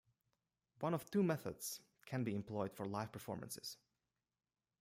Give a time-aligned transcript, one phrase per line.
[0.79, 3.77] One of two methods can be employed for live performances.